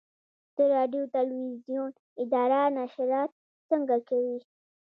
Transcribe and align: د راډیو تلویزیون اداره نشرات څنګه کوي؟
د 0.55 0.57
راډیو 0.75 1.03
تلویزیون 1.15 1.91
اداره 2.23 2.61
نشرات 2.77 3.31
څنګه 3.69 3.97
کوي؟ 4.09 4.37